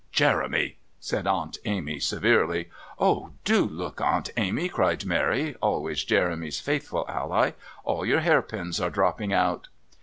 [0.11, 2.69] "Jeremy!" said Aunt Amy severely.
[2.97, 7.51] "Oh, do look, Aunt Amy!" cried Mary, always Jeremy's faithful ally,
[7.83, 9.67] "all your hairpins are dropping out!"